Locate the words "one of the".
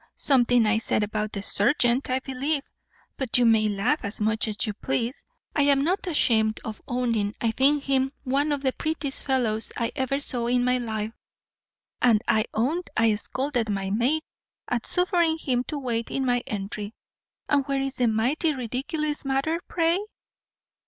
8.23-8.73